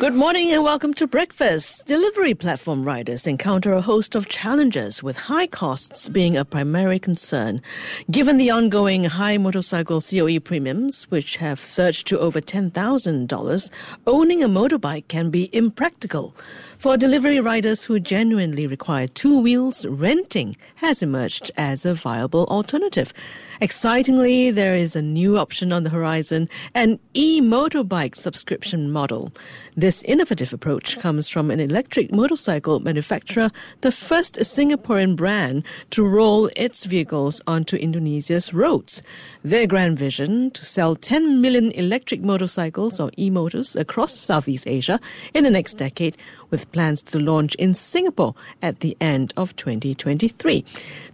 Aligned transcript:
Good 0.00 0.14
morning 0.14 0.50
and 0.50 0.64
welcome 0.64 0.94
to 0.94 1.06
breakfast. 1.06 1.84
Delivery 1.84 2.32
platform 2.32 2.84
riders 2.84 3.26
encounter 3.26 3.74
a 3.74 3.82
host 3.82 4.14
of 4.14 4.30
challenges, 4.30 5.02
with 5.02 5.18
high 5.18 5.46
costs 5.46 6.08
being 6.08 6.38
a 6.38 6.44
primary 6.46 6.98
concern. 6.98 7.60
Given 8.10 8.38
the 8.38 8.48
ongoing 8.48 9.04
high 9.04 9.36
motorcycle 9.36 10.00
COE 10.00 10.40
premiums, 10.40 11.04
which 11.10 11.36
have 11.36 11.60
surged 11.60 12.06
to 12.06 12.18
over 12.18 12.40
$10,000, 12.40 13.70
owning 14.06 14.42
a 14.42 14.48
motorbike 14.48 15.06
can 15.08 15.28
be 15.28 15.54
impractical. 15.54 16.34
For 16.78 16.96
delivery 16.96 17.40
riders 17.40 17.84
who 17.84 18.00
genuinely 18.00 18.66
require 18.66 19.06
two 19.06 19.38
wheels, 19.38 19.84
renting 19.84 20.56
has 20.76 21.02
emerged 21.02 21.50
as 21.58 21.84
a 21.84 21.92
viable 21.92 22.46
alternative. 22.46 23.12
Excitingly, 23.60 24.50
there 24.50 24.74
is 24.74 24.96
a 24.96 25.02
new 25.02 25.36
option 25.36 25.74
on 25.74 25.82
the 25.82 25.90
horizon 25.90 26.48
an 26.74 26.98
e 27.12 27.42
motorbike 27.42 28.16
subscription 28.16 28.90
model. 28.90 29.30
This 29.76 29.89
innovative 30.04 30.52
approach 30.52 30.98
comes 31.00 31.28
from 31.28 31.50
an 31.50 31.58
electric 31.58 32.12
motorcycle 32.12 32.78
manufacturer, 32.78 33.50
the 33.80 33.90
first 33.90 34.36
Singaporean 34.36 35.16
brand 35.16 35.64
to 35.90 36.04
roll 36.04 36.48
its 36.54 36.84
vehicles 36.84 37.40
onto 37.46 37.76
Indonesia's 37.76 38.54
roads. 38.54 39.02
Their 39.42 39.66
grand 39.66 39.98
vision 39.98 40.52
to 40.52 40.64
sell 40.64 40.94
10 40.94 41.40
million 41.40 41.72
electric 41.72 42.22
motorcycles 42.22 43.00
or 43.00 43.10
e 43.18 43.30
motors 43.30 43.74
across 43.74 44.14
Southeast 44.14 44.66
Asia 44.68 45.00
in 45.34 45.42
the 45.42 45.50
next 45.50 45.74
decade 45.74 46.16
with 46.50 46.70
plans 46.72 47.02
to 47.02 47.18
launch 47.18 47.54
in 47.56 47.74
Singapore 47.74 48.34
at 48.62 48.80
the 48.80 48.96
end 49.00 49.32
of 49.36 49.54
2023. 49.56 50.64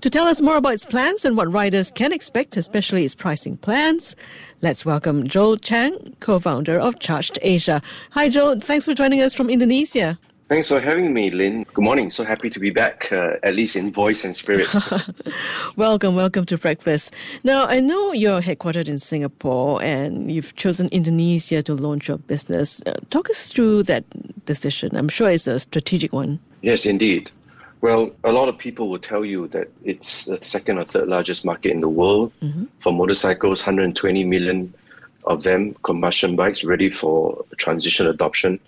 To 0.01 0.11
tell 0.11 0.27
us 0.27 0.41
more 0.41 0.57
about 0.57 0.75
its 0.75 0.85
plans 0.85 1.25
and 1.25 1.37
what 1.37 1.53
riders 1.53 1.91
can 1.91 2.13
expect, 2.13 2.57
especially 2.57 3.05
its 3.05 3.15
pricing 3.15 3.57
plans, 3.57 4.17
let's 4.63 4.85
welcome 4.85 5.29
Joel 5.29 5.57
Chang, 5.57 6.15
co-founder 6.21 6.79
of 6.79 6.99
Charged 6.99 7.39
Asia. 7.43 7.81
Hi, 8.13 8.29
Joel. 8.29 8.61
Thanks 8.67 8.85
for 8.85 8.95
joining 8.95 9.21
us 9.21 9.33
from 9.33 9.49
Indonesia. 9.49 10.19
Thanks 10.49 10.67
for 10.67 10.81
having 10.81 11.15
me, 11.15 11.31
Lynn. 11.31 11.65
Good 11.73 11.85
morning. 11.85 12.11
So 12.11 12.25
happy 12.25 12.51
to 12.51 12.59
be 12.59 12.71
back, 12.71 13.13
uh, 13.13 13.35
at 13.45 13.55
least 13.55 13.77
in 13.77 13.93
voice 13.93 14.25
and 14.25 14.35
spirit. 14.35 14.67
welcome, 15.77 16.17
welcome 16.17 16.45
to 16.47 16.59
breakfast. 16.59 17.15
Now, 17.45 17.67
I 17.67 17.79
know 17.79 18.13
you're 18.13 18.41
headquartered 18.41 18.89
in 18.89 18.99
Singapore 18.99 19.81
and 19.85 20.33
you've 20.33 20.57
chosen 20.57 20.89
Indonesia 20.91 21.63
to 21.63 21.75
launch 21.75 22.09
your 22.09 22.19
business. 22.19 22.83
Uh, 22.87 22.95
talk 23.11 23.31
us 23.31 23.53
through 23.53 23.85
that 23.85 24.03
decision. 24.47 24.97
I'm 24.97 25.09
sure 25.09 25.31
it's 25.31 25.47
a 25.47 25.61
strategic 25.61 26.13
one. 26.13 26.41
Yes, 26.63 26.87
indeed. 26.87 27.31
Well, 27.83 28.11
a 28.25 28.33
lot 28.33 28.49
of 28.49 28.59
people 28.59 28.91
will 28.91 28.99
tell 28.99 29.25
you 29.25 29.47
that 29.49 29.69
it's 29.85 30.25
the 30.25 30.43
second 30.43 30.79
or 30.79 30.85
third 30.85 31.07
largest 31.07 31.45
market 31.45 31.71
in 31.71 31.83
the 31.83 31.89
world 31.89 32.33
mm-hmm. 32.43 32.65
for 32.81 32.93
motorcycles, 32.93 33.61
120 33.61 34.25
million 34.25 34.75
of 35.27 35.43
them, 35.43 35.75
combustion 35.83 36.37
bikes, 36.37 36.65
ready 36.65 36.89
for 36.89 37.45
transition 37.57 38.07
adoption. 38.07 38.61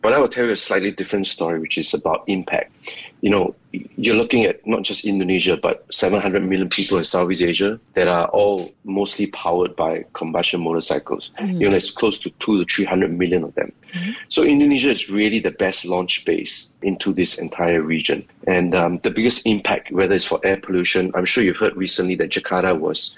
But 0.00 0.12
I 0.12 0.18
will 0.20 0.28
tell 0.28 0.46
you 0.46 0.52
a 0.52 0.56
slightly 0.56 0.90
different 0.90 1.26
story, 1.26 1.58
which 1.58 1.76
is 1.76 1.92
about 1.92 2.24
impact. 2.26 2.72
You 3.20 3.30
know, 3.30 3.54
you're 3.72 4.14
looking 4.14 4.44
at 4.44 4.64
not 4.66 4.82
just 4.82 5.04
Indonesia, 5.04 5.56
but 5.56 5.84
700 5.92 6.42
million 6.42 6.68
people 6.68 6.96
in 6.98 7.04
Southeast 7.04 7.42
Asia 7.42 7.78
that 7.94 8.08
are 8.08 8.28
all 8.28 8.72
mostly 8.84 9.26
powered 9.26 9.76
by 9.76 10.04
combustion 10.14 10.60
motorcycles. 10.60 11.32
Mm-hmm. 11.38 11.60
You 11.60 11.68
know, 11.68 11.76
it's 11.76 11.90
close 11.90 12.18
to 12.20 12.30
two 12.38 12.64
to 12.64 12.74
300 12.74 13.12
million 13.12 13.44
of 13.44 13.54
them. 13.54 13.72
Mm-hmm. 13.92 14.12
So 14.28 14.44
Indonesia 14.44 14.88
is 14.88 15.10
really 15.10 15.40
the 15.40 15.50
best 15.50 15.84
launch 15.84 16.24
base 16.24 16.70
into 16.82 17.12
this 17.12 17.38
entire 17.38 17.82
region. 17.82 18.26
And 18.46 18.74
um, 18.74 18.98
the 19.02 19.10
biggest 19.10 19.46
impact, 19.46 19.90
whether 19.90 20.14
it's 20.14 20.24
for 20.24 20.40
air 20.44 20.58
pollution, 20.58 21.10
I'm 21.14 21.26
sure 21.26 21.42
you've 21.42 21.56
heard 21.56 21.76
recently 21.76 22.14
that 22.16 22.30
Jakarta 22.30 22.78
was 22.78 23.16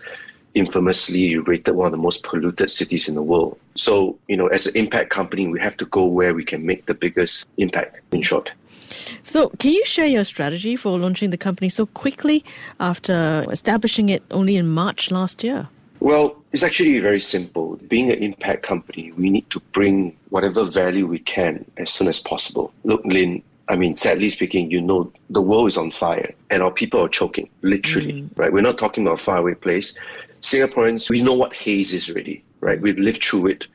infamously 0.54 1.36
rated 1.38 1.74
one 1.74 1.86
of 1.86 1.92
the 1.92 1.98
most 1.98 2.24
polluted 2.24 2.70
cities 2.70 3.08
in 3.08 3.14
the 3.14 3.22
world. 3.22 3.58
So, 3.76 4.18
you 4.28 4.36
know, 4.36 4.48
as 4.48 4.66
an 4.66 4.76
impact 4.76 5.10
company, 5.10 5.46
we 5.46 5.60
have 5.60 5.76
to 5.78 5.86
go 5.86 6.06
where 6.06 6.34
we 6.34 6.44
can 6.44 6.66
make 6.66 6.86
the 6.86 6.94
biggest 6.94 7.48
impact, 7.56 8.00
in 8.12 8.22
short. 8.22 8.50
So, 9.22 9.50
can 9.58 9.72
you 9.72 9.84
share 9.84 10.06
your 10.06 10.24
strategy 10.24 10.76
for 10.76 10.98
launching 10.98 11.30
the 11.30 11.36
company 11.36 11.68
so 11.68 11.86
quickly 11.86 12.44
after 12.80 13.44
establishing 13.50 14.08
it 14.08 14.22
only 14.30 14.56
in 14.56 14.68
March 14.68 15.10
last 15.10 15.44
year? 15.44 15.68
Well, 16.00 16.36
it's 16.52 16.62
actually 16.62 16.98
very 16.98 17.20
simple. 17.20 17.76
Being 17.88 18.10
an 18.10 18.22
impact 18.22 18.62
company, 18.62 19.12
we 19.12 19.30
need 19.30 19.48
to 19.50 19.60
bring 19.72 20.16
whatever 20.30 20.64
value 20.64 21.06
we 21.06 21.18
can 21.18 21.64
as 21.76 21.90
soon 21.90 22.08
as 22.08 22.18
possible. 22.18 22.72
Look, 22.84 23.04
Lynn, 23.04 23.42
I 23.68 23.76
mean, 23.76 23.94
sadly 23.94 24.30
speaking, 24.30 24.70
you 24.70 24.80
know, 24.80 25.12
the 25.28 25.42
world 25.42 25.68
is 25.68 25.76
on 25.76 25.90
fire 25.90 26.34
and 26.50 26.62
our 26.62 26.72
people 26.72 27.00
are 27.00 27.08
choking, 27.08 27.48
literally, 27.62 28.22
mm. 28.22 28.30
right? 28.34 28.52
We're 28.52 28.62
not 28.62 28.78
talking 28.78 29.06
about 29.06 29.20
a 29.20 29.22
faraway 29.22 29.54
place. 29.54 29.96
Singaporeans, 30.40 31.10
we 31.10 31.22
know 31.22 31.34
what 31.34 31.54
haze 31.54 31.92
is 31.92 32.08
already, 32.10 32.44
right? 32.60 32.80
We've 32.80 32.98
lived 32.98 33.24
through 33.24 33.48
it. 33.48 33.66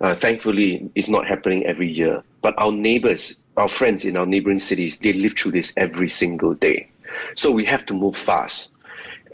Uh, 0.00 0.14
thankfully, 0.14 0.90
it's 0.94 1.08
not 1.08 1.26
happening 1.26 1.64
every 1.66 1.90
year. 1.90 2.22
But 2.40 2.54
our 2.58 2.72
neighbors, 2.72 3.40
our 3.56 3.68
friends 3.68 4.04
in 4.04 4.16
our 4.16 4.26
neighboring 4.26 4.58
cities, 4.58 4.98
they 4.98 5.12
live 5.12 5.34
through 5.34 5.52
this 5.52 5.72
every 5.76 6.08
single 6.08 6.54
day. 6.54 6.90
So 7.34 7.50
we 7.52 7.64
have 7.66 7.86
to 7.86 7.94
move 7.94 8.16
fast. 8.16 8.74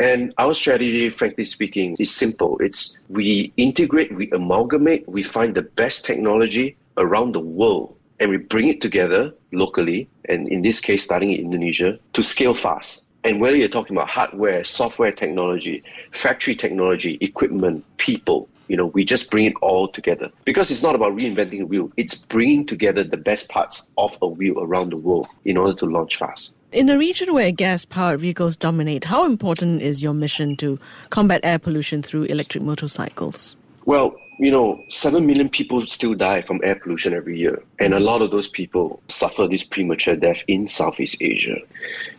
And 0.00 0.32
our 0.38 0.54
strategy, 0.54 1.10
frankly 1.10 1.44
speaking, 1.44 1.96
is 1.98 2.14
simple. 2.14 2.56
It's 2.60 3.00
we 3.08 3.52
integrate, 3.56 4.14
we 4.14 4.30
amalgamate, 4.30 5.08
we 5.08 5.22
find 5.22 5.54
the 5.54 5.62
best 5.62 6.04
technology 6.04 6.76
around 6.98 7.34
the 7.34 7.40
world, 7.40 7.96
and 8.20 8.30
we 8.30 8.36
bring 8.36 8.68
it 8.68 8.80
together 8.80 9.34
locally, 9.52 10.08
and 10.28 10.48
in 10.48 10.62
this 10.62 10.78
case, 10.80 11.02
starting 11.02 11.30
in 11.30 11.40
Indonesia, 11.40 11.98
to 12.12 12.22
scale 12.22 12.54
fast. 12.54 13.06
And 13.24 13.40
whether 13.40 13.56
you're 13.56 13.68
talking 13.68 13.96
about 13.96 14.08
hardware, 14.08 14.64
software 14.64 15.12
technology, 15.12 15.82
factory 16.12 16.54
technology, 16.54 17.18
equipment, 17.20 17.84
people, 17.96 18.48
you 18.68 18.76
know, 18.76 18.86
we 18.86 19.04
just 19.04 19.30
bring 19.30 19.46
it 19.46 19.54
all 19.60 19.88
together. 19.88 20.30
Because 20.44 20.70
it's 20.70 20.82
not 20.82 20.94
about 20.94 21.16
reinventing 21.16 21.62
a 21.62 21.66
wheel, 21.66 21.90
it's 21.96 22.14
bringing 22.14 22.64
together 22.64 23.02
the 23.02 23.16
best 23.16 23.48
parts 23.48 23.88
of 23.98 24.16
a 24.22 24.28
wheel 24.28 24.60
around 24.60 24.92
the 24.92 24.96
world 24.96 25.26
in 25.44 25.56
order 25.56 25.74
to 25.74 25.86
launch 25.86 26.16
fast. 26.16 26.52
In 26.70 26.90
a 26.90 26.98
region 26.98 27.32
where 27.32 27.50
gas 27.50 27.86
powered 27.86 28.20
vehicles 28.20 28.54
dominate, 28.54 29.04
how 29.04 29.24
important 29.24 29.80
is 29.80 30.02
your 30.02 30.12
mission 30.12 30.54
to 30.56 30.78
combat 31.08 31.40
air 31.42 31.58
pollution 31.58 32.02
through 32.02 32.24
electric 32.24 32.62
motorcycles? 32.62 33.56
Well, 33.86 34.14
you 34.38 34.52
know, 34.52 34.82
7 34.88 35.26
million 35.26 35.48
people 35.48 35.84
still 35.86 36.14
die 36.14 36.42
from 36.42 36.60
air 36.62 36.76
pollution 36.76 37.12
every 37.12 37.38
year. 37.38 37.60
And 37.80 37.92
a 37.92 37.98
lot 37.98 38.22
of 38.22 38.30
those 38.30 38.46
people 38.46 39.02
suffer 39.08 39.48
this 39.48 39.64
premature 39.64 40.14
death 40.14 40.42
in 40.46 40.68
Southeast 40.68 41.16
Asia. 41.20 41.56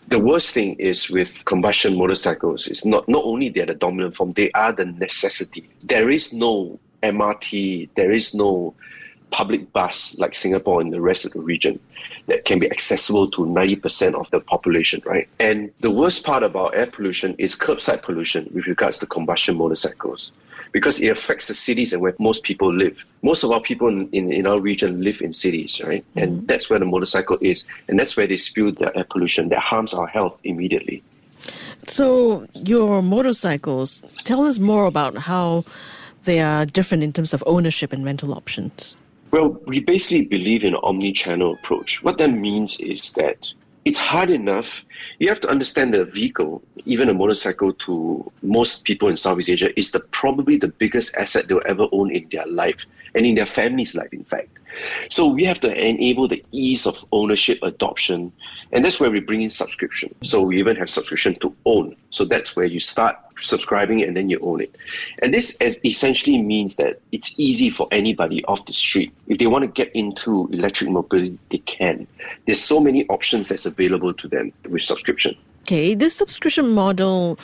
The 0.09 0.19
worst 0.19 0.53
thing 0.53 0.75
is 0.75 1.09
with 1.09 1.45
combustion 1.45 1.97
motorcycles, 1.97 2.67
it's 2.67 2.83
not, 2.83 3.07
not 3.07 3.23
only 3.23 3.49
they're 3.49 3.65
the 3.65 3.73
dominant 3.73 4.15
form, 4.15 4.33
they 4.33 4.51
are 4.51 4.73
the 4.73 4.85
necessity. 4.85 5.69
There 5.85 6.09
is 6.09 6.33
no 6.33 6.77
MRT, 7.03 7.89
there 7.95 8.11
is 8.11 8.33
no 8.33 8.75
public 9.31 9.71
bus 9.71 10.17
like 10.19 10.35
Singapore 10.35 10.81
and 10.81 10.91
the 10.91 10.99
rest 10.99 11.23
of 11.23 11.31
the 11.31 11.39
region 11.39 11.79
that 12.27 12.45
can 12.45 12.59
be 12.59 12.69
accessible 12.69 13.29
to 13.29 13.45
90% 13.45 14.15
of 14.15 14.29
the 14.31 14.39
population, 14.39 15.01
right? 15.05 15.29
And 15.39 15.71
the 15.79 15.91
worst 15.91 16.25
part 16.25 16.43
about 16.43 16.75
air 16.75 16.87
pollution 16.87 17.35
is 17.37 17.55
curbside 17.55 18.01
pollution 18.01 18.49
with 18.53 18.67
regards 18.67 18.97
to 18.97 19.05
combustion 19.05 19.55
motorcycles 19.55 20.31
because 20.71 20.99
it 21.01 21.07
affects 21.07 21.47
the 21.47 21.53
cities 21.53 21.93
and 21.93 22.01
where 22.01 22.15
most 22.19 22.43
people 22.43 22.73
live. 22.73 23.05
Most 23.21 23.43
of 23.43 23.51
our 23.51 23.61
people 23.61 23.87
in, 23.87 24.09
in, 24.11 24.31
in 24.31 24.47
our 24.47 24.59
region 24.59 25.01
live 25.01 25.21
in 25.21 25.31
cities, 25.31 25.81
right? 25.83 26.03
Mm-hmm. 26.11 26.19
And 26.19 26.47
that's 26.47 26.69
where 26.69 26.79
the 26.79 26.85
motorcycle 26.85 27.37
is. 27.41 27.65
And 27.87 27.99
that's 27.99 28.15
where 28.15 28.27
they 28.27 28.37
spew 28.37 28.71
their 28.71 28.95
air 28.97 29.05
pollution 29.05 29.49
that 29.49 29.59
harms 29.59 29.93
our 29.93 30.07
health 30.07 30.39
immediately. 30.43 31.03
So, 31.87 32.45
your 32.53 33.01
motorcycles, 33.01 34.03
tell 34.23 34.45
us 34.45 34.59
more 34.59 34.85
about 34.85 35.17
how 35.17 35.63
they 36.23 36.41
are 36.41 36.65
different 36.65 37.03
in 37.03 37.13
terms 37.13 37.33
of 37.33 37.43
ownership 37.47 37.93
and 37.93 38.03
rental 38.03 38.33
options. 38.33 38.97
Well, 39.31 39.59
we 39.65 39.79
basically 39.79 40.25
believe 40.25 40.63
in 40.63 40.73
an 40.73 40.79
omni 40.83 41.13
channel 41.13 41.53
approach. 41.53 42.03
What 42.03 42.17
that 42.17 42.31
means 42.31 42.79
is 42.79 43.11
that 43.13 43.53
it's 43.85 43.97
hard 43.97 44.29
enough. 44.29 44.85
You 45.19 45.29
have 45.29 45.39
to 45.41 45.49
understand 45.49 45.93
the 45.93 46.05
vehicle, 46.05 46.61
even 46.85 47.09
a 47.09 47.13
motorcycle, 47.13 47.73
to 47.73 48.31
most 48.41 48.83
people 48.83 49.09
in 49.09 49.15
Southeast 49.15 49.49
Asia, 49.49 49.79
is 49.79 49.91
the 49.91 49.99
probably 49.99 50.57
the 50.57 50.67
biggest 50.67 51.15
asset 51.15 51.47
they'll 51.47 51.61
ever 51.65 51.87
own 51.91 52.11
in 52.11 52.27
their 52.31 52.45
life 52.45 52.85
and 53.15 53.25
in 53.25 53.35
their 53.35 53.45
family's 53.45 53.95
life, 53.95 54.11
in 54.11 54.23
fact. 54.23 54.59
So 55.09 55.27
we 55.27 55.43
have 55.45 55.59
to 55.61 55.89
enable 55.89 56.27
the 56.27 56.43
ease 56.51 56.85
of 56.85 57.03
ownership, 57.11 57.59
adoption, 57.63 58.31
and 58.71 58.85
that's 58.85 58.99
where 58.99 59.09
we 59.09 59.19
bring 59.19 59.41
in 59.41 59.49
subscription. 59.49 60.13
So 60.23 60.43
we 60.43 60.59
even 60.59 60.75
have 60.75 60.89
subscription 60.89 61.35
to 61.39 61.55
own. 61.65 61.95
So 62.11 62.25
that's 62.25 62.55
where 62.55 62.65
you 62.65 62.79
start 62.79 63.17
subscribing 63.41 64.03
and 64.03 64.15
then 64.15 64.29
you 64.29 64.39
own 64.41 64.61
it. 64.61 64.75
And 65.21 65.33
this 65.33 65.57
essentially 65.61 66.41
means 66.41 66.75
that 66.75 66.99
it's 67.11 67.39
easy 67.39 67.69
for 67.69 67.87
anybody 67.91 68.43
off 68.45 68.65
the 68.65 68.73
street. 68.73 69.13
If 69.27 69.39
they 69.39 69.47
want 69.47 69.63
to 69.63 69.71
get 69.71 69.91
into 69.95 70.49
electric 70.51 70.89
mobility, 70.89 71.37
they 71.49 71.59
can. 71.59 72.07
There's 72.45 72.61
so 72.61 72.79
many 72.79 73.07
options 73.07 73.49
that's 73.49 73.65
available 73.65 74.13
to 74.13 74.27
them 74.27 74.51
with 74.69 74.83
subscription. 74.83 75.35
Okay, 75.63 75.93
this 75.93 76.15
subscription 76.15 76.71
model 76.71 77.37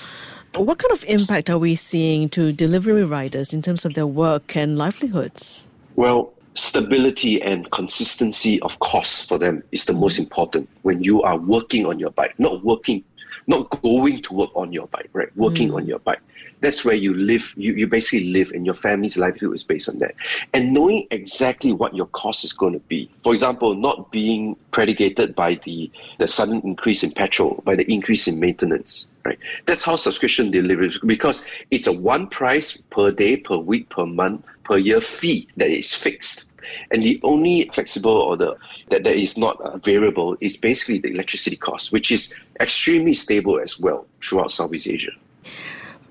what 0.58 0.80
kind 0.80 0.92
of 0.92 1.04
impact 1.06 1.50
are 1.50 1.58
we 1.58 1.76
seeing 1.76 2.30
to 2.30 2.52
delivery 2.52 3.04
riders 3.04 3.54
in 3.54 3.62
terms 3.62 3.84
of 3.84 3.94
their 3.94 4.08
work 4.08 4.56
and 4.56 4.78
livelihoods? 4.78 5.68
Well, 5.96 6.34
stability 6.54 7.42
and 7.42 7.70
consistency 7.72 8.62
of 8.62 8.80
costs 8.80 9.26
for 9.26 9.38
them 9.38 9.64
is 9.72 9.86
the 9.86 9.94
most 9.94 10.14
mm-hmm. 10.14 10.24
important 10.24 10.70
when 10.84 11.04
you 11.04 11.22
are 11.24 11.38
working 11.38 11.86
on 11.86 12.00
your 12.00 12.12
bike, 12.12 12.34
not 12.38 12.64
working, 12.64 13.04
not 13.48 13.82
going 13.82 14.22
to 14.24 14.34
work 14.34 14.50
on 14.56 14.72
your 14.72 14.88
bike, 14.88 15.10
right? 15.14 15.36
Working 15.36 15.70
mm. 15.70 15.76
on 15.76 15.86
your 15.86 16.00
bike. 16.00 16.22
That's 16.62 16.84
where 16.86 16.96
you 16.96 17.14
live, 17.14 17.54
you, 17.58 17.74
you 17.74 17.86
basically 17.86 18.32
live, 18.32 18.52
and 18.52 18.66
your 18.66 18.74
family's 18.74 19.18
livelihood 19.18 19.54
is 19.54 19.64
based 19.64 19.90
on 19.90 20.00
that. 20.00 20.16
And 20.54 20.74
knowing 20.74 21.06
exactly 21.12 21.72
what 21.72 21.94
your 21.94 22.08
cost 22.08 22.44
is 22.44 22.54
going 22.54 22.74
to 22.74 22.80
be. 22.80 23.12
For 23.24 23.34
example, 23.34 23.76
not 23.76 24.12
being 24.12 24.56
predicated 24.72 25.36
by 25.36 25.60
the, 25.66 25.92
the 26.18 26.28
sudden 26.28 26.62
increase 26.62 27.04
in 27.04 27.12
petrol, 27.12 27.62
by 27.66 27.76
the 27.76 27.92
increase 27.92 28.28
in 28.28 28.40
maintenance, 28.40 29.12
right? 29.26 29.38
That's 29.66 29.84
how 29.84 29.96
subscription 29.96 30.50
delivers 30.50 30.98
because 31.00 31.46
it's 31.72 31.88
a 31.88 31.94
one 31.94 32.28
price 32.28 32.78
per 32.78 33.12
day, 33.12 33.38
per 33.38 33.58
week, 33.58 33.90
per 33.90 34.06
month, 34.06 34.46
per 34.64 34.78
year 34.78 35.02
fee 35.02 35.48
that 35.58 35.70
is 35.70 35.94
fixed. 35.94 36.50
And 36.92 37.04
the 37.04 37.20
only 37.24 37.70
flexible 37.74 38.12
or 38.12 38.38
the 38.38 38.58
that, 38.90 39.04
that 39.04 39.16
is 39.16 39.38
not 39.38 39.60
uh, 39.62 39.78
variable 39.78 40.38
is 40.42 40.58
basically 40.58 41.00
the 41.00 41.10
electricity 41.10 41.56
cost, 41.56 41.92
which 41.92 42.12
is 42.12 42.34
extremely 42.60 43.14
stable 43.14 43.60
as 43.60 43.80
well 43.80 44.06
throughout 44.22 44.52
Southeast 44.52 44.88
Asia. 44.88 45.12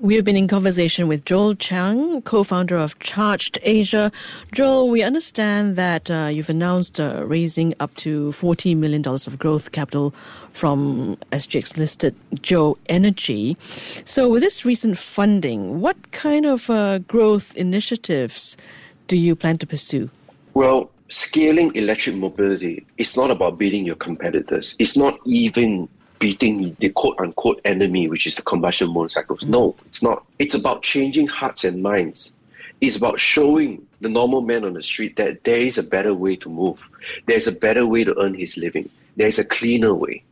We 0.00 0.16
have 0.16 0.24
been 0.24 0.36
in 0.36 0.48
conversation 0.48 1.08
with 1.08 1.24
Joel 1.24 1.54
Chang, 1.54 2.20
co-founder 2.22 2.76
of 2.76 2.98
Charged 2.98 3.58
Asia. 3.62 4.12
Joel, 4.52 4.90
we 4.90 5.02
understand 5.02 5.76
that 5.76 6.10
uh, 6.10 6.28
you've 6.30 6.50
announced 6.50 7.00
uh, 7.00 7.22
raising 7.24 7.74
up 7.80 7.94
to 7.96 8.28
$40 8.32 8.76
million 8.76 9.02
of 9.06 9.38
growth 9.38 9.72
capital 9.72 10.12
from 10.52 11.16
SGX 11.32 11.78
listed 11.78 12.14
Joe 12.42 12.76
Energy. 12.86 13.56
So 14.04 14.28
with 14.28 14.42
this 14.42 14.64
recent 14.66 14.98
funding, 14.98 15.80
what 15.80 16.10
kind 16.10 16.44
of 16.44 16.68
uh, 16.68 16.98
growth 16.98 17.56
initiatives 17.56 18.58
do 19.06 19.16
you 19.16 19.34
plan 19.34 19.58
to 19.58 19.66
pursue? 19.66 20.10
Well, 20.52 20.90
scaling 21.08 21.74
electric 21.76 22.16
mobility 22.16 22.84
is 22.98 23.16
not 23.16 23.30
about 23.30 23.58
beating 23.58 23.86
your 23.86 23.96
competitors. 23.96 24.76
It's 24.78 24.96
not 24.96 25.18
even 25.24 25.88
beating 26.24 26.74
the 26.80 26.88
quote 26.88 27.20
unquote 27.20 27.60
enemy, 27.66 28.08
which 28.08 28.26
is 28.26 28.36
the 28.36 28.40
combustion 28.40 28.88
motorcycles. 28.88 29.40
Mm. 29.40 29.48
No, 29.48 29.76
it's 29.84 30.02
not. 30.02 30.24
It's 30.38 30.54
about 30.54 30.82
changing 30.82 31.28
hearts 31.28 31.64
and 31.64 31.82
minds. 31.82 32.32
It's 32.80 32.96
about 32.96 33.20
showing 33.20 33.86
the 34.00 34.08
normal 34.08 34.40
man 34.40 34.64
on 34.64 34.72
the 34.72 34.82
street 34.82 35.16
that 35.16 35.44
there 35.44 35.58
is 35.58 35.76
a 35.76 35.82
better 35.82 36.14
way 36.14 36.36
to 36.36 36.48
move. 36.48 36.90
There's 37.26 37.46
a 37.46 37.52
better 37.52 37.86
way 37.86 38.04
to 38.04 38.18
earn 38.18 38.32
his 38.32 38.56
living. 38.56 38.88
There's 39.18 39.38
a 39.38 39.44
cleaner 39.44 39.94
way. 39.94 40.24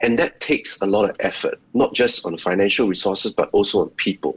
And 0.00 0.18
that 0.18 0.40
takes 0.40 0.80
a 0.80 0.86
lot 0.86 1.08
of 1.08 1.14
effort, 1.20 1.60
not 1.72 1.94
just 1.94 2.26
on 2.26 2.36
financial 2.36 2.88
resources, 2.88 3.32
but 3.32 3.48
also 3.52 3.82
on 3.82 3.90
people. 3.90 4.36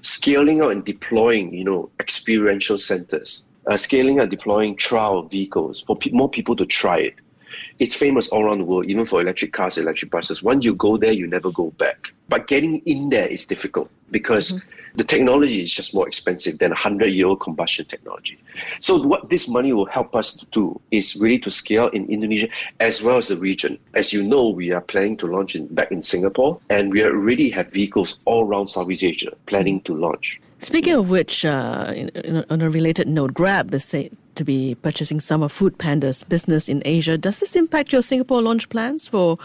Scaling 0.00 0.62
out 0.62 0.72
and 0.72 0.82
deploying, 0.82 1.52
you 1.52 1.64
know, 1.64 1.90
experiential 2.00 2.78
centers 2.78 3.44
uh, 3.68 3.76
scaling 3.76 4.18
out 4.18 4.22
and 4.22 4.30
deploying 4.30 4.74
trial 4.76 5.22
vehicles 5.22 5.82
for 5.82 5.94
pe- 5.94 6.10
more 6.10 6.28
people 6.28 6.56
to 6.56 6.66
try 6.66 6.98
it. 6.98 7.14
It's 7.78 7.94
famous 7.94 8.28
all 8.28 8.44
around 8.44 8.58
the 8.58 8.64
world, 8.64 8.86
even 8.86 9.04
for 9.04 9.20
electric 9.20 9.52
cars, 9.52 9.78
electric 9.78 10.10
buses. 10.10 10.42
Once 10.42 10.64
you 10.64 10.74
go 10.74 10.96
there, 10.96 11.12
you 11.12 11.26
never 11.26 11.50
go 11.50 11.70
back. 11.72 12.08
But 12.28 12.46
getting 12.46 12.78
in 12.80 13.08
there 13.08 13.26
is 13.26 13.46
difficult 13.46 13.90
because 14.10 14.52
mm-hmm. 14.52 14.96
the 14.96 15.04
technology 15.04 15.62
is 15.62 15.72
just 15.72 15.94
more 15.94 16.06
expensive 16.06 16.58
than 16.58 16.72
a 16.72 16.74
100 16.74 17.06
year 17.06 17.26
old 17.26 17.40
combustion 17.40 17.86
technology. 17.86 18.38
So, 18.80 19.00
what 19.00 19.30
this 19.30 19.48
money 19.48 19.72
will 19.72 19.86
help 19.86 20.14
us 20.14 20.34
to 20.34 20.46
do 20.50 20.80
is 20.90 21.16
really 21.16 21.38
to 21.40 21.50
scale 21.50 21.88
in 21.88 22.08
Indonesia 22.10 22.48
as 22.80 23.02
well 23.02 23.18
as 23.18 23.28
the 23.28 23.36
region. 23.36 23.78
As 23.94 24.12
you 24.12 24.22
know, 24.22 24.48
we 24.48 24.72
are 24.72 24.80
planning 24.80 25.16
to 25.18 25.26
launch 25.26 25.54
in, 25.54 25.66
back 25.68 25.90
in 25.90 26.02
Singapore, 26.02 26.60
and 26.68 26.92
we 26.92 27.04
already 27.04 27.50
have 27.50 27.72
vehicles 27.72 28.18
all 28.24 28.46
around 28.46 28.68
Southeast 28.68 29.04
Asia 29.04 29.32
planning 29.46 29.80
to 29.82 29.94
launch. 29.94 30.40
Speaking 30.60 30.94
of 30.94 31.08
which, 31.08 31.44
uh, 31.44 31.94
on 32.50 32.60
a 32.60 32.68
related 32.68 33.06
note, 33.06 33.32
Grab 33.32 33.72
is 33.72 33.84
said 33.84 34.10
to 34.38 34.44
be 34.44 34.74
purchasing 34.76 35.20
some 35.20 35.42
of 35.42 35.52
Foodpanda's 35.52 36.24
business 36.24 36.68
in 36.68 36.80
Asia. 36.84 37.18
Does 37.18 37.40
this 37.40 37.54
impact 37.54 37.92
your 37.92 38.02
Singapore 38.02 38.40
launch 38.40 38.68
plans 38.68 39.06
for 39.06 39.36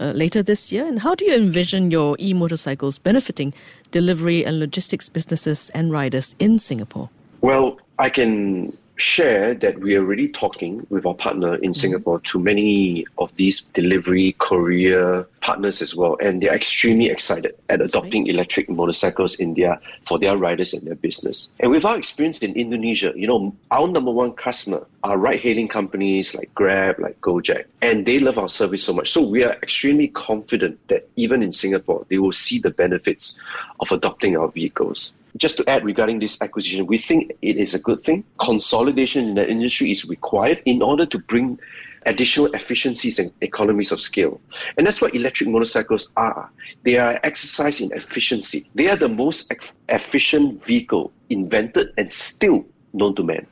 uh, 0.00 0.12
later 0.12 0.42
this 0.42 0.72
year? 0.72 0.86
And 0.86 0.98
how 0.98 1.14
do 1.14 1.24
you 1.24 1.34
envision 1.34 1.90
your 1.90 2.16
e 2.18 2.34
motorcycles 2.34 2.98
benefiting 2.98 3.54
delivery 3.90 4.44
and 4.44 4.58
logistics 4.58 5.08
businesses 5.08 5.70
and 5.70 5.92
riders 5.92 6.34
in 6.38 6.58
Singapore? 6.58 7.08
Well, 7.40 7.78
I 7.98 8.08
can 8.10 8.76
share 8.98 9.54
that 9.54 9.78
we 9.78 9.96
are 9.96 10.00
already 10.00 10.28
talking 10.28 10.86
with 10.90 11.06
our 11.06 11.14
partner 11.14 11.54
in 11.54 11.70
mm-hmm. 11.70 11.72
Singapore 11.72 12.20
to 12.20 12.38
many 12.38 13.06
of 13.18 13.34
these 13.36 13.62
delivery 13.72 14.34
courier 14.38 15.26
partners 15.40 15.80
as 15.80 15.94
well, 15.94 16.16
and 16.20 16.42
they're 16.42 16.54
extremely 16.54 17.08
excited 17.08 17.54
at 17.68 17.78
That's 17.78 17.94
adopting 17.94 18.26
electric 18.26 18.68
motorcycles 18.68 19.36
in 19.36 19.54
their 19.54 19.80
for 20.04 20.18
their 20.18 20.36
riders 20.36 20.74
and 20.74 20.86
their 20.86 20.96
business. 20.96 21.48
And 21.60 21.70
with 21.70 21.84
our 21.84 21.96
experience 21.96 22.38
in 22.40 22.54
Indonesia, 22.54 23.12
you 23.14 23.26
know, 23.26 23.54
our 23.70 23.86
number 23.88 24.10
one 24.10 24.32
customer 24.32 24.84
are 25.04 25.16
ride-hailing 25.16 25.68
companies 25.68 26.34
like 26.34 26.52
Grab, 26.54 26.98
like 26.98 27.20
Gojek, 27.20 27.64
and 27.80 28.04
they 28.04 28.18
love 28.18 28.36
our 28.36 28.48
service 28.48 28.82
so 28.82 28.92
much. 28.92 29.10
So 29.10 29.22
we 29.22 29.44
are 29.44 29.52
extremely 29.62 30.08
confident 30.08 30.78
that 30.88 31.08
even 31.14 31.42
in 31.42 31.52
Singapore, 31.52 32.04
they 32.08 32.18
will 32.18 32.32
see 32.32 32.58
the 32.58 32.70
benefits 32.72 33.38
of 33.78 33.92
adopting 33.92 34.36
our 34.36 34.48
vehicles 34.48 35.14
just 35.36 35.56
to 35.58 35.68
add 35.68 35.84
regarding 35.84 36.18
this 36.18 36.40
acquisition, 36.40 36.86
we 36.86 36.98
think 36.98 37.32
it 37.42 37.56
is 37.56 37.74
a 37.74 37.78
good 37.78 38.02
thing. 38.02 38.24
Consolidation 38.38 39.28
in 39.28 39.34
the 39.34 39.48
industry 39.48 39.90
is 39.90 40.04
required 40.06 40.62
in 40.64 40.82
order 40.82 41.06
to 41.06 41.18
bring 41.18 41.58
additional 42.06 42.46
efficiencies 42.54 43.18
and 43.18 43.30
economies 43.40 43.92
of 43.92 44.00
scale. 44.00 44.40
And 44.76 44.86
that's 44.86 45.00
what 45.00 45.14
electric 45.14 45.48
motorcycles 45.50 46.12
are. 46.16 46.50
They 46.84 46.98
are 46.98 47.20
exercise 47.22 47.80
in 47.80 47.92
efficiency. 47.92 48.68
They 48.74 48.88
are 48.88 48.96
the 48.96 49.08
most 49.08 49.52
efficient 49.88 50.64
vehicle 50.64 51.12
invented 51.28 51.92
and 51.98 52.10
still 52.10 52.64
known 52.92 53.14
to 53.16 53.22
man. 53.22 53.46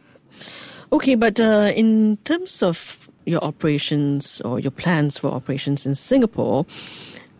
Okay, 0.92 1.16
but 1.16 1.40
uh, 1.40 1.72
in 1.74 2.16
terms 2.18 2.62
of 2.62 3.10
your 3.26 3.42
operations 3.42 4.40
or 4.42 4.60
your 4.60 4.70
plans 4.70 5.18
for 5.18 5.28
operations 5.28 5.84
in 5.84 5.94
Singapore, 5.94 6.64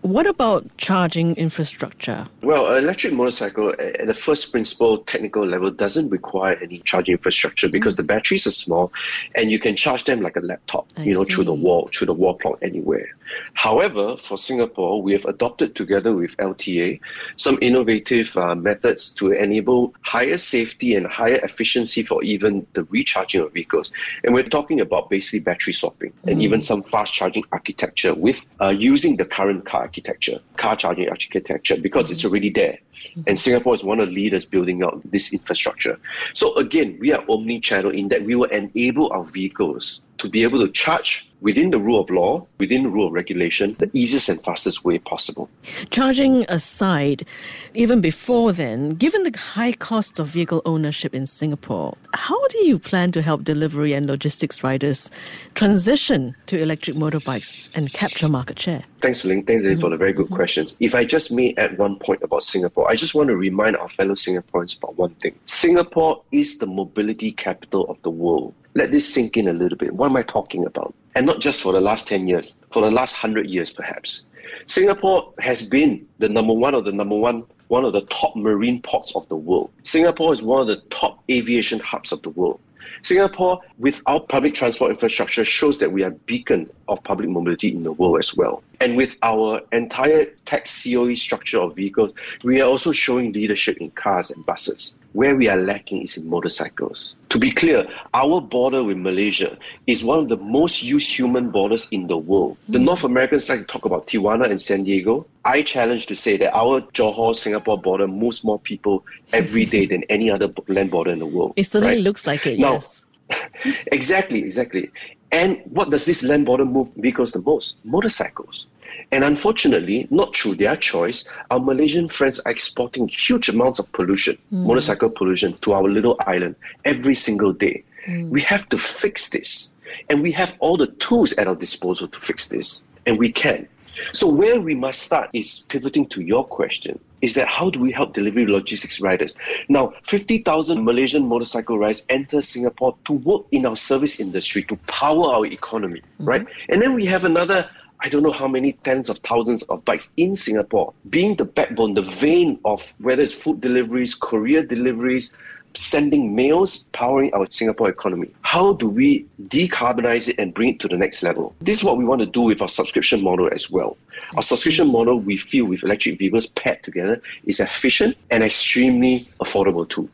what 0.07 0.27
about 0.27 0.65
charging 0.77 1.35
infrastructure? 1.37 2.27
Well, 2.43 2.73
an 2.73 2.85
electric 2.85 3.13
motorcycle 3.13 3.75
at 3.79 4.07
the 4.07 4.15
first 4.15 4.53
principle 4.53 4.99
technical 4.99 5.45
level 5.45 5.71
doesn't 5.71 6.11
require 6.11 6.57
any 6.63 6.79
charging 6.81 7.13
infrastructure 7.13 7.69
because 7.69 7.95
mm. 7.95 7.99
the 7.99 8.03
batteries 8.05 8.47
are 8.47 8.53
small 8.53 8.93
and 9.35 9.51
you 9.51 9.59
can 9.59 9.75
charge 9.75 10.05
them 10.05 10.21
like 10.21 10.37
a 10.37 10.41
laptop, 10.41 10.87
I 10.97 11.05
you 11.05 11.15
know, 11.15 11.25
see. 11.25 11.35
through 11.35 11.45
the 11.45 11.55
wall, 11.55 11.91
through 11.93 12.07
the 12.07 12.15
wall 12.15 12.35
plug 12.35 12.59
anywhere. 12.63 13.09
However, 13.55 14.17
for 14.17 14.39
Singapore, 14.39 15.03
we 15.03 15.13
have 15.13 15.25
adopted 15.25 15.75
together 15.75 16.15
with 16.15 16.37
LTA 16.37 17.01
some 17.37 17.59
innovative 17.61 18.37
uh, 18.37 18.55
methods 18.55 19.13
to 19.15 19.33
enable 19.33 19.95
higher 20.03 20.39
safety 20.39 20.95
and 20.95 21.07
higher 21.07 21.41
efficiency 21.43 22.03
for 22.05 22.23
even 22.23 22.67
the 22.75 22.85
recharging 22.85 23.41
of 23.41 23.53
vehicles. 23.53 23.91
And 24.23 24.35
we're 24.35 24.45
talking 24.45 24.81
about 24.81 25.11
basically 25.11 25.41
battery 25.41 25.73
swapping 25.73 26.13
mm. 26.13 26.31
and 26.31 26.43
even 26.43 26.61
some 26.61 26.83
fast 26.83 27.13
charging 27.13 27.45
architecture 27.51 28.15
with 28.15 28.47
uh, 28.61 28.69
using 28.69 29.17
the 29.17 29.25
current 29.25 29.65
car 29.65 29.85
architecture, 29.97 30.41
car 30.57 30.77
charging 30.77 31.09
architecture, 31.09 31.77
because 31.81 32.11
it's 32.11 32.21
mm-hmm. 32.21 32.29
already 32.29 32.51
there. 32.51 32.79
Mm-hmm. 33.09 33.23
And 33.27 33.39
Singapore 33.39 33.75
is 33.75 33.83
one 33.83 34.01
of 34.01 34.09
the 34.09 34.15
leaders 34.15 34.45
building 34.45 34.83
out 34.83 35.01
this 35.11 35.33
infrastructure. 35.33 35.99
So 36.35 36.55
again, 36.57 36.99
we 37.01 37.13
are 37.13 37.25
omni-channel 37.29 37.93
in 37.93 38.09
that 38.09 38.25
we 38.25 38.35
will 38.35 38.51
enable 38.51 39.11
our 39.13 39.25
vehicles 39.25 40.03
to 40.19 40.29
be 40.29 40.43
able 40.43 40.61
to 40.61 40.71
charge 40.71 41.29
within 41.41 41.71
the 41.71 41.79
rule 41.79 42.01
of 42.01 42.11
law, 42.11 42.47
within 42.59 42.83
the 42.83 42.89
rule 42.89 43.07
of 43.07 43.13
regulation, 43.13 43.77
the 43.79 43.91
easiest 43.93 44.29
and 44.29 44.43
fastest 44.43 44.85
way 44.85 44.99
possible. 44.99 45.49
Charging 45.91 46.45
aside, 46.49 47.27
even 47.75 48.01
before 48.01 48.53
then, 48.53 48.95
given 48.95 49.23
the 49.23 49.39
high 49.39 49.73
cost 49.73 50.19
of 50.19 50.29
vehicle 50.29 50.63
ownership 50.65 51.15
in 51.15 51.27
Singapore, 51.27 51.97
how 52.15 52.49
do 52.49 52.65
you 52.65 52.79
plan 52.79 53.13
to 53.13 53.23
help 53.23 53.45
delivery 53.45 53.93
and 53.93 54.07
logistics 54.07 54.65
riders 54.65 55.11
transition 55.55 56.35
to 56.47 56.61
electric 56.61 56.97
motorbikes 56.97 57.69
and 57.75 57.93
capture 57.93 58.29
market 58.29 58.59
share? 58.59 58.83
Thanks, 59.03 59.25
Ling. 59.25 59.45
Thanks, 59.45 59.63
Ling, 59.63 59.73
mm-hmm. 59.73 59.81
for 59.81 59.91
the 59.91 59.97
very 59.97 60.13
good 60.13 60.27
mm-hmm. 60.27 60.37
questions. 60.37 60.75
If 60.81 60.95
I 60.95 61.05
just 61.05 61.31
may 61.31 61.55
add 61.59 61.77
one 61.79 61.99
point 61.99 62.23
about 62.23 62.43
Singapore, 62.43 62.91
I 62.91 62.97
just 62.97 63.15
want 63.15 63.29
to 63.29 63.37
remind 63.37 63.77
our 63.77 63.89
fellow 63.89 64.15
Singaporeans 64.15 64.79
about 64.79 64.97
one 64.97 65.15
thing. 65.17 65.39
Singapore 65.45 66.23
is 66.33 66.59
the 66.59 66.67
mobility 66.67 67.31
capital 67.31 67.85
of 67.91 68.01
the 68.03 68.11
world. 68.11 68.55
Let 68.77 68.91
this 68.91 69.09
sink 69.09 69.39
in 69.39 69.49
a 69.49 69.55
little 69.55 69.79
bit. 69.79 69.95
What 69.95 70.11
am 70.11 70.17
I 70.19 70.23
talking 70.23 70.67
about? 70.67 70.95
And 71.15 71.25
not 71.25 71.41
just 71.41 71.63
for 71.63 71.73
the 71.73 71.81
last 71.81 72.07
10 72.09 72.29
years, 72.29 72.57
for 72.71 72.83
the 72.83 72.91
last 72.91 73.15
100 73.15 73.47
years 73.47 73.71
perhaps. 73.71 74.27
Singapore 74.67 75.33
has 75.39 75.63
been 75.63 76.07
the 76.19 76.29
number 76.29 76.53
one 76.53 76.75
or 76.75 76.83
the 76.83 76.93
number 76.93 77.17
one, 77.17 77.45
one 77.69 77.87
of 77.87 77.95
the 77.95 78.03
top 78.03 78.37
marine 78.37 78.83
ports 78.83 79.17
of 79.17 79.27
the 79.31 79.37
world. 79.37 79.71
Singapore 79.83 80.31
is 80.31 80.43
one 80.43 80.61
of 80.61 80.67
the 80.67 80.77
top 80.91 81.25
aviation 81.31 81.81
hubs 81.81 82.13
of 82.13 82.21
the 82.21 82.29
world. 82.29 82.61
Singapore, 83.01 83.63
with 83.79 84.03
our 84.05 84.21
public 84.21 84.53
transport 84.53 84.91
infrastructure, 84.91 85.45
shows 85.45 85.79
that 85.79 85.91
we 85.91 86.05
are 86.05 86.09
a 86.09 86.19
beacon 86.27 86.69
of 86.89 87.03
public 87.03 87.31
mobility 87.31 87.69
in 87.73 87.83
the 87.83 87.93
world 87.93 88.19
as 88.19 88.37
well. 88.37 88.63
And 88.81 88.97
with 88.97 89.17
our 89.23 89.61
entire 89.73 90.27
tax 90.45 90.85
COE 90.85 91.15
structure 91.15 91.61
of 91.61 91.77
vehicles, 91.77 92.13
we 92.45 92.61
are 92.61 92.69
also 92.69 92.93
showing 92.93 93.33
leadership 93.33 93.79
in 93.79 93.91
cars 93.93 94.31
and 94.31 94.45
buses. 94.45 94.97
Where 95.13 95.35
we 95.35 95.49
are 95.49 95.57
lacking 95.57 96.03
is 96.03 96.19
in 96.19 96.29
motorcycles. 96.29 97.15
To 97.31 97.39
be 97.39 97.51
clear, 97.51 97.89
our 98.13 98.41
border 98.41 98.85
with 98.85 98.99
Malaysia 98.99 99.57
is 99.87 100.05
one 100.05 100.19
of 100.19 100.29
the 100.29 100.37
most 100.37 100.83
used 100.83 101.11
human 101.11 101.51
borders 101.51 101.89
in 101.91 102.07
the 102.07 102.19
world. 102.19 102.59
The 102.69 102.79
mm. 102.79 102.85
North 102.85 103.03
Americans 103.03 103.49
like 103.49 103.61
to 103.61 103.65
talk 103.65 103.87
about 103.87 104.07
Tijuana 104.07 104.51
and 104.51 104.61
San 104.61 104.85
Diego. 104.85 105.27
I 105.45 105.63
challenge 105.63 106.07
to 106.07 106.17
say 106.17 106.37
that 106.37 106.55
our 106.55 106.83
Johor 106.93 107.35
Singapore 107.35 107.81
border 107.81 108.07
moves 108.07 108.45
more 108.45 108.59
people 108.59 109.05
every 109.33 109.65
day 109.65 109.87
than 109.87 110.03
any 110.11 110.31
other 110.31 110.51
land 110.69 110.91
border 110.91 111.13
in 111.13 111.19
the 111.19 111.27
world. 111.27 111.55
It 111.57 111.65
certainly 111.65 111.97
right? 111.97 112.05
looks 112.05 112.27
like 112.27 112.47
it, 112.47 112.59
now, 112.59 112.73
yes. 112.73 113.07
exactly, 113.87 114.41
exactly. 114.43 114.91
And 115.33 115.63
what 115.67 115.91
does 115.91 116.05
this 116.05 116.23
land 116.23 116.47
border 116.47 116.65
move 116.65 116.93
vehicles 116.95 117.33
the 117.33 117.41
most? 117.41 117.77
Motorcycles. 117.85 118.67
And 119.13 119.25
unfortunately, 119.25 120.09
not 120.11 120.35
through 120.35 120.57
their 120.57 120.77
choice, 120.77 121.29
our 121.51 121.61
Malaysian 121.61 122.09
friends 122.09 122.41
are 122.41 122.51
exporting 122.51 123.09
huge 123.09 123.49
amounts 123.49 123.79
of 123.79 123.91
pollution, 123.93 124.37
mm. 124.53 124.67
motorcycle 124.67 125.11
pollution, 125.11 125.57
to 125.59 125.73
our 125.73 125.85
little 125.85 126.17
island 126.27 126.57
every 126.85 127.15
single 127.15 127.53
day. 127.53 127.85
Mm. 128.07 128.31
We 128.31 128.41
have 128.43 128.69
to 128.71 128.79
fix 128.79 129.29
this. 129.29 129.73
And 130.11 130.23
we 130.23 130.33
have 130.33 130.57
all 130.59 130.77
the 130.77 130.89
tools 130.89 131.33
at 131.35 131.47
our 131.47 131.55
disposal 131.55 132.09
to 132.09 132.21
fix 132.21 132.49
this. 132.49 132.85
And 133.07 133.19
we 133.19 133.31
can. 133.31 133.69
So, 134.13 134.29
where 134.29 134.61
we 134.61 134.75
must 134.75 135.03
start 135.03 135.31
is 135.33 135.61
pivoting 135.69 136.07
to 136.09 136.21
your 136.21 136.45
question 136.45 136.99
is 137.27 137.35
that 137.35 137.49
how 137.49 137.69
do 137.69 137.81
we 137.81 137.91
help 137.91 138.15
delivery 138.15 138.47
logistics 138.47 139.01
riders? 139.01 139.35
Now, 139.69 139.93
50,000 140.05 140.85
Malaysian 140.85 141.27
motorcycle 141.27 141.77
riders 141.77 142.07
enter 142.09 142.41
Singapore 142.41 142.97
to 143.07 143.15
work 143.15 143.47
in 143.51 143.67
our 143.67 143.75
service 143.75 144.21
industry 144.21 144.63
to 144.65 144.77
power 144.87 145.25
our 145.25 145.45
economy, 145.45 146.01
mm-hmm. 146.01 146.25
right? 146.25 146.47
And 146.69 146.81
then 146.81 146.95
we 146.95 147.05
have 147.07 147.25
another 147.25 147.69
I 148.01 148.11
don't 148.11 148.23
know 148.23 148.31
how 148.31 148.47
many 148.47 148.75
tens 148.85 149.09
of 149.09 149.19
thousands 149.19 149.63
of 149.65 149.83
bikes 149.87 150.13
in 150.19 150.37
Singapore, 150.37 150.93
being 151.09 151.35
the 151.35 151.47
backbone, 151.47 151.95
the 151.95 152.03
vein 152.03 152.61
of 152.67 152.93
whether 152.99 153.23
it's 153.23 153.33
food 153.33 153.63
deliveries, 153.63 154.15
courier 154.15 154.63
deliveries, 154.63 155.33
sending 155.77 156.35
mails 156.35 156.87
powering 156.93 157.33
our 157.35 157.47
Singapore 157.51 157.89
economy. 157.89 158.29
How 158.43 158.73
do 158.75 158.89
we 158.89 159.27
decarbonize 159.49 160.29
it 160.29 160.37
and 160.39 160.53
bring 160.55 160.71
it 160.71 160.81
to 160.81 160.89
the 160.89 160.97
next 160.97 161.23
level? 161.23 161.55
This 161.61 161.79
is 161.79 161.85
what 161.85 161.99
we 161.99 162.05
want 162.05 162.21
to 162.21 162.27
do 162.27 162.43
with 162.43 162.63
our 162.63 162.69
subscription 162.69 163.23
model 163.23 163.49
as 163.53 163.71
well. 163.71 163.97
Our 164.35 164.43
subscription 164.43 164.89
model, 164.89 165.21
we 165.21 165.37
feel 165.37 165.67
with 165.67 165.83
electric 165.83 166.19
vehicles 166.19 166.47
paired 166.47 166.83
together, 166.83 167.21
is 167.45 167.61
efficient 167.61 168.17
and 168.31 168.43
extremely 168.43 169.29
affordable 169.41 169.89
too. 169.89 170.09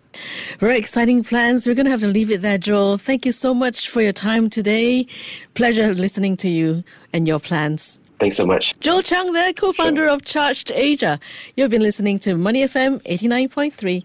Very 0.59 0.79
exciting 0.79 1.25
plans. 1.25 1.67
We're 1.67 1.75
going 1.75 1.87
to 1.87 1.91
have 1.91 2.01
to 2.01 2.09
leave 2.09 2.31
it 2.31 2.43
there, 2.43 2.59
Joel. 2.59 2.99
Thank 2.99 3.25
you 3.25 3.33
so 3.33 3.55
much 3.55 3.89
for 3.89 4.03
your 4.03 4.13
time 4.13 4.51
today. 4.51 5.07
Pleasure 5.55 5.95
listening 5.95 6.37
to 6.39 6.49
you 6.49 6.85
and 7.13 7.27
your 7.27 7.41
plans. 7.41 8.01
Thanks 8.19 8.37
so 8.37 8.47
much. 8.47 8.79
Joel 8.79 9.03
Chang 9.03 9.33
there, 9.33 9.53
co-founder 9.53 10.03
sure. 10.03 10.09
of 10.09 10.25
Charged 10.25 10.71
Asia. 10.73 11.19
You've 11.57 11.71
been 11.71 11.83
listening 11.83 12.21
to 12.21 12.37
Money 12.37 12.63
FM 12.65 13.03
89.3. 13.03 14.05